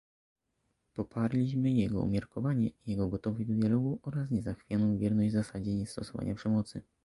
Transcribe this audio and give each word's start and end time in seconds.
Poparliśmy 0.93 1.71
jego 1.71 2.01
umiarkowanie, 2.01 2.69
jego 2.85 3.07
gotowość 3.07 3.45
do 3.45 3.53
dialogu 3.53 3.99
oraz 4.01 4.31
niezachwianą 4.31 4.97
wierność 4.97 5.31
zasadzie 5.31 5.75
niestosowania 5.75 6.35
przemocy 6.35 6.81